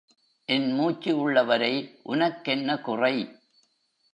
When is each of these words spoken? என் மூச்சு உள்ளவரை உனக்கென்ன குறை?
என் 0.49 0.71
மூச்சு 0.71 1.11
உள்ளவரை 1.17 1.73
உனக்கென்ன 2.03 2.79
குறை? 2.81 3.15